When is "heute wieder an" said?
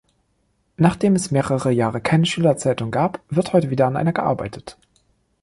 3.53-3.97